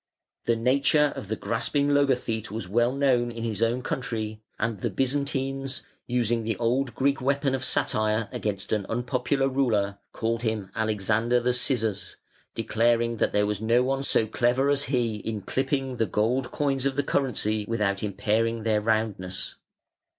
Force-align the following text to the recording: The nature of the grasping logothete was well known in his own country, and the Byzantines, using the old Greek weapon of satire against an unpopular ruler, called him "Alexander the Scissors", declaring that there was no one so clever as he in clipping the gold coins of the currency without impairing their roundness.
The 0.45 0.55
nature 0.55 1.13
of 1.15 1.27
the 1.27 1.35
grasping 1.35 1.87
logothete 1.89 2.49
was 2.49 2.67
well 2.67 2.91
known 2.91 3.29
in 3.29 3.43
his 3.43 3.61
own 3.61 3.83
country, 3.83 4.41
and 4.57 4.79
the 4.81 4.89
Byzantines, 4.89 5.83
using 6.07 6.43
the 6.43 6.57
old 6.57 6.95
Greek 6.95 7.21
weapon 7.21 7.53
of 7.53 7.63
satire 7.63 8.27
against 8.31 8.71
an 8.71 8.87
unpopular 8.89 9.47
ruler, 9.47 9.99
called 10.11 10.41
him 10.41 10.71
"Alexander 10.73 11.39
the 11.39 11.53
Scissors", 11.53 12.15
declaring 12.55 13.17
that 13.17 13.31
there 13.31 13.45
was 13.45 13.61
no 13.61 13.83
one 13.83 14.01
so 14.01 14.25
clever 14.25 14.69
as 14.71 14.85
he 14.85 15.17
in 15.17 15.41
clipping 15.43 15.97
the 15.97 16.07
gold 16.07 16.51
coins 16.51 16.87
of 16.87 16.95
the 16.95 17.03
currency 17.03 17.63
without 17.67 18.01
impairing 18.01 18.63
their 18.63 18.81
roundness. 18.81 19.53